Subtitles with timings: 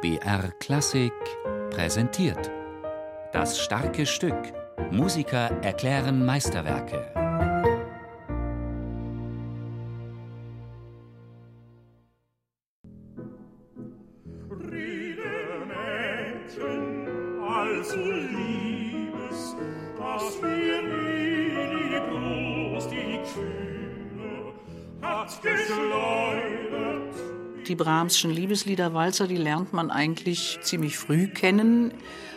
[0.00, 1.12] BR Klassik
[1.70, 2.52] präsentiert.
[3.32, 4.52] Das starke Stück.
[4.92, 7.12] Musiker erklären Meisterwerke.
[17.68, 19.56] also Liebes,
[19.98, 24.52] das wir nie groß die Kühle
[25.02, 26.27] hat geschleudert.
[27.68, 31.92] Die Brahmschen Liebesliederwalzer, die lernt man eigentlich ziemlich früh kennen,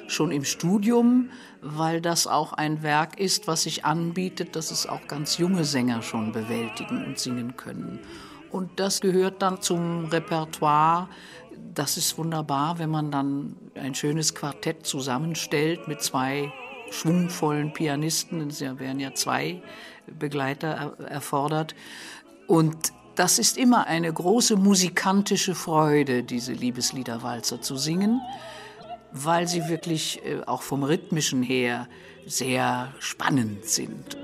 [0.08, 1.30] schon im Studium,
[1.62, 6.02] weil das auch ein Werk ist, was sich anbietet, dass es auch ganz junge Sänger
[6.02, 8.00] schon bewältigen und singen können.
[8.52, 11.08] Und das gehört dann zum Repertoire.
[11.74, 16.52] Das ist wunderbar, wenn man dann ein schönes Quartett zusammenstellt mit zwei
[16.90, 18.50] schwungvollen Pianisten.
[18.50, 19.62] Es werden ja zwei
[20.08, 21.74] Begleiter erfordert.
[22.48, 28.22] Und das ist immer eine große musikantische Freude, diese Liebesliederwalzer zu singen,
[29.12, 31.88] weil sie wirklich äh, auch vom rhythmischen her
[32.26, 34.18] sehr spannend sind.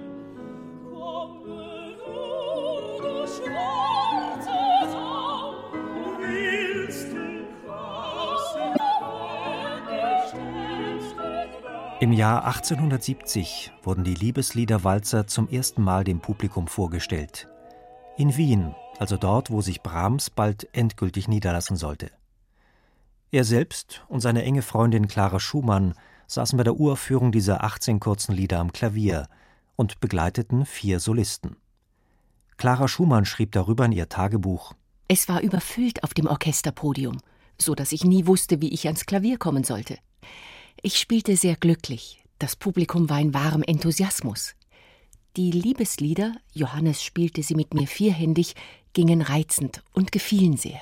[11.99, 17.47] Im Jahr 1870 wurden die Liebesliederwalzer zum ersten Mal dem Publikum vorgestellt.
[18.17, 22.09] In Wien, also dort, wo sich Brahms bald endgültig niederlassen sollte.
[23.29, 25.93] Er selbst und seine enge Freundin Clara Schumann
[26.25, 29.27] saßen bei der Uraufführung dieser 18 kurzen Lieder am Klavier
[29.75, 31.57] und begleiteten vier Solisten.
[32.57, 34.73] Clara Schumann schrieb darüber in ihr Tagebuch:
[35.07, 37.19] Es war überfüllt auf dem Orchesterpodium,
[37.59, 39.99] so dass ich nie wusste, wie ich ans Klavier kommen sollte.
[40.81, 42.23] Ich spielte sehr glücklich.
[42.39, 44.55] Das Publikum war in wahrem Enthusiasmus.
[45.38, 48.55] Die Liebeslieder, Johannes spielte sie mit mir vierhändig,
[48.93, 50.80] gingen reizend und gefielen sehr.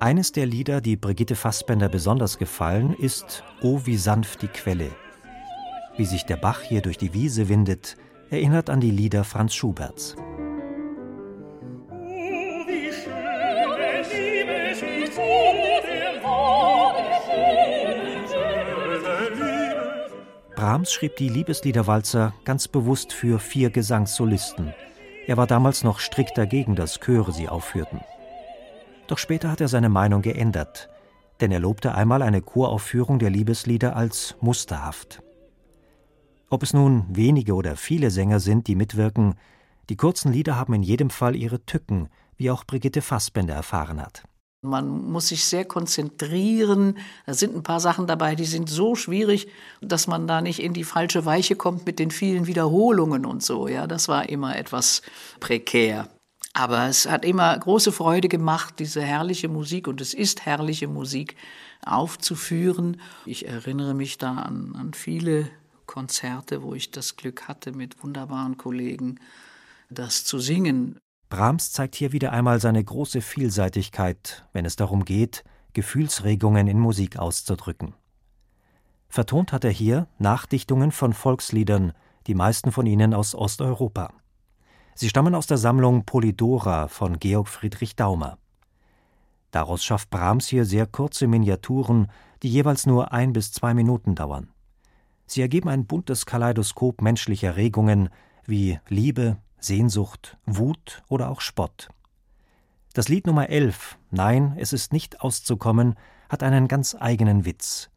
[0.00, 4.92] Eines der Lieder, die Brigitte Fassbender besonders gefallen, ist O wie sanft die Quelle.
[5.98, 7.98] Wie sich der Bach hier durch die Wiese windet,
[8.30, 10.16] erinnert an die Lieder Franz Schuberts.
[20.62, 24.72] Brahms schrieb die Liebesliederwalzer ganz bewusst für vier Gesangssolisten.
[25.26, 27.98] Er war damals noch strikt dagegen, dass Chöre sie aufführten.
[29.08, 30.88] Doch später hat er seine Meinung geändert,
[31.40, 35.20] denn er lobte einmal eine Choraufführung der Liebeslieder als musterhaft.
[36.48, 39.34] Ob es nun wenige oder viele Sänger sind, die mitwirken,
[39.88, 44.22] die kurzen Lieder haben in jedem Fall ihre Tücken, wie auch Brigitte Fassbender erfahren hat.
[44.64, 46.96] Man muss sich sehr konzentrieren.
[47.26, 49.48] Da sind ein paar Sachen dabei, die sind so schwierig,
[49.80, 53.66] dass man da nicht in die falsche Weiche kommt mit den vielen Wiederholungen und so.
[53.66, 55.02] Ja, das war immer etwas
[55.40, 56.08] prekär.
[56.54, 61.34] Aber es hat immer große Freude gemacht, diese herrliche Musik, und es ist herrliche Musik,
[61.84, 63.00] aufzuführen.
[63.26, 65.50] Ich erinnere mich da an, an viele
[65.86, 69.18] Konzerte, wo ich das Glück hatte, mit wunderbaren Kollegen
[69.90, 70.98] das zu singen.
[71.32, 77.16] Brahms zeigt hier wieder einmal seine große Vielseitigkeit, wenn es darum geht, Gefühlsregungen in Musik
[77.16, 77.94] auszudrücken.
[79.08, 81.94] Vertont hat er hier Nachdichtungen von Volksliedern,
[82.26, 84.12] die meisten von ihnen aus Osteuropa.
[84.94, 88.36] Sie stammen aus der Sammlung Polydora von Georg Friedrich Daumer.
[89.52, 92.08] Daraus schafft Brahms hier sehr kurze Miniaturen,
[92.42, 94.50] die jeweils nur ein bis zwei Minuten dauern.
[95.24, 98.10] Sie ergeben ein buntes Kaleidoskop menschlicher Regungen
[98.44, 101.88] wie Liebe, Sehnsucht, Wut oder auch Spott.
[102.94, 105.94] Das Lied Nummer 11, Nein, es ist nicht auszukommen,
[106.28, 107.88] hat einen ganz eigenen Witz.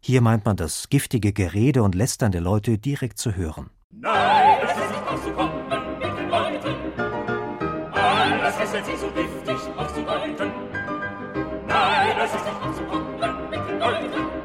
[0.00, 3.70] Hier meint man das giftige Gerede und Lästern der Leute direkt zu hören.
[3.90, 6.76] Nein, es ist nicht auszukommen mit den Leuten.
[7.92, 10.52] Alles ist sie so giftig auszudeuten.
[11.66, 14.36] Nein, es ist nicht auszukommen mit den Leuten.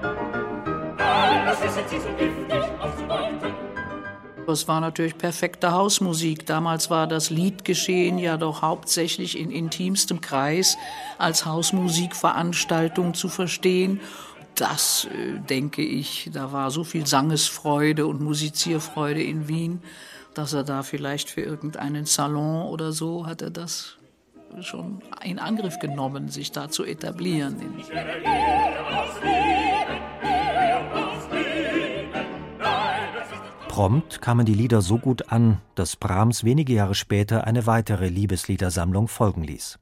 [4.51, 6.45] Es war natürlich perfekte Hausmusik.
[6.45, 10.77] Damals war das Liedgeschehen ja doch hauptsächlich in intimstem Kreis
[11.17, 14.01] als Hausmusikveranstaltung zu verstehen.
[14.55, 19.81] Das, äh, denke ich, da war so viel Sangesfreude und Musizierfreude in Wien,
[20.33, 23.97] dass er da vielleicht für irgendeinen Salon oder so hat er das
[24.59, 27.55] schon in Angriff genommen, sich da zu etablieren.
[33.71, 39.07] Prompt kamen die Lieder so gut an, dass Brahms wenige Jahre später eine weitere Liebesliedersammlung
[39.07, 39.79] folgen ließ.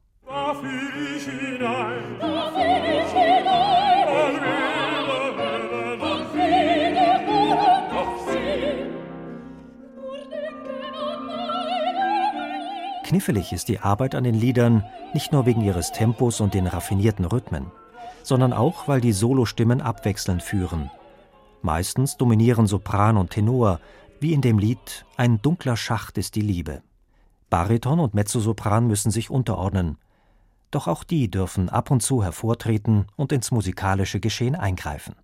[13.02, 14.84] Kniffelig ist die Arbeit an den Liedern
[15.14, 17.72] nicht nur wegen ihres Tempos und den raffinierten Rhythmen,
[18.22, 20.92] sondern auch, weil die Solostimmen abwechselnd führen.
[21.62, 23.80] Meistens dominieren Sopran und Tenor,
[24.18, 26.82] wie in dem Lied Ein dunkler Schacht ist die Liebe.
[27.50, 29.98] Bariton und Mezzosopran müssen sich unterordnen.
[30.70, 35.16] Doch auch die dürfen ab und zu hervortreten und ins musikalische Geschehen eingreifen.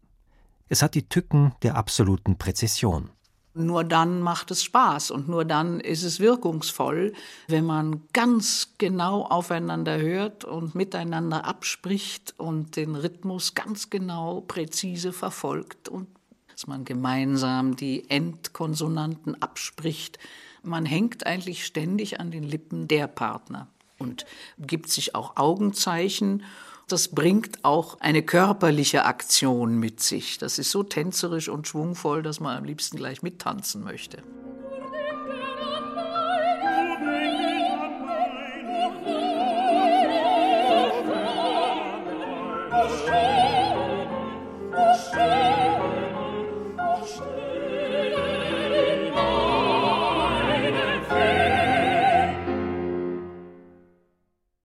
[0.69, 3.11] Es hat die Tücken der absoluten Präzision.
[3.55, 7.15] Nur dann macht es Spaß und nur dann ist es wirkungsvoll,
[7.49, 15.11] wenn man ganz genau aufeinander hört und miteinander abspricht und den Rhythmus ganz genau präzise
[15.11, 16.09] verfolgt und
[16.57, 20.19] dass man gemeinsam die Endkonsonanten abspricht.
[20.63, 23.69] Man hängt eigentlich ständig an den Lippen der Partner
[23.99, 24.27] und
[24.59, 26.43] gibt sich auch Augenzeichen
[26.89, 30.39] das bringt auch eine körperliche Aktion mit sich.
[30.39, 34.23] Das ist so tänzerisch und schwungvoll, dass man am liebsten gleich mittanzen möchte.